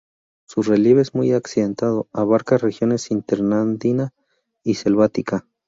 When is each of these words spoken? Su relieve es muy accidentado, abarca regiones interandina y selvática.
Su 0.47 0.63
relieve 0.63 1.03
es 1.03 1.13
muy 1.13 1.31
accidentado, 1.31 2.07
abarca 2.11 2.57
regiones 2.57 3.11
interandina 3.11 4.15
y 4.63 4.73
selvática. 4.73 5.45